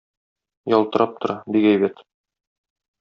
[0.73, 2.03] Ялтырап тора, бик әйбәт.